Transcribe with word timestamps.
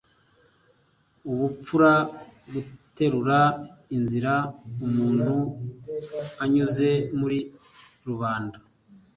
ubupfura 1.31 1.91
guterura 2.53 3.39
inzira 3.95 4.33
umuntu 4.85 5.33
anyuze 6.43 6.89
muri 7.19 7.39
rubanda 8.07 8.57